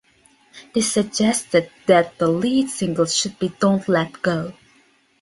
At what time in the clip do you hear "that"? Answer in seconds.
1.85-2.17